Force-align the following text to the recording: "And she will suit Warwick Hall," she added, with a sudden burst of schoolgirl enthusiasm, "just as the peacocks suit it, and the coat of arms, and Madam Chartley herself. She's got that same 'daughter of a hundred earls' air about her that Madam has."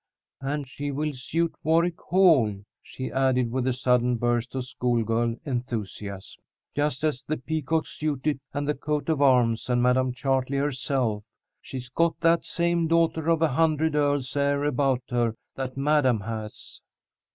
"And 0.41 0.67
she 0.67 0.89
will 0.89 1.13
suit 1.13 1.53
Warwick 1.61 2.01
Hall," 2.01 2.55
she 2.81 3.11
added, 3.11 3.51
with 3.51 3.67
a 3.67 3.71
sudden 3.71 4.15
burst 4.15 4.55
of 4.55 4.65
schoolgirl 4.65 5.35
enthusiasm, 5.45 6.41
"just 6.75 7.03
as 7.03 7.23
the 7.23 7.37
peacocks 7.37 7.99
suit 7.99 8.25
it, 8.25 8.39
and 8.51 8.67
the 8.67 8.73
coat 8.73 9.09
of 9.09 9.21
arms, 9.21 9.69
and 9.69 9.83
Madam 9.83 10.11
Chartley 10.11 10.57
herself. 10.57 11.23
She's 11.61 11.89
got 11.89 12.19
that 12.21 12.43
same 12.43 12.87
'daughter 12.87 13.29
of 13.29 13.43
a 13.43 13.49
hundred 13.49 13.93
earls' 13.93 14.35
air 14.35 14.63
about 14.63 15.03
her 15.09 15.35
that 15.53 15.77
Madam 15.77 16.21
has." 16.21 16.81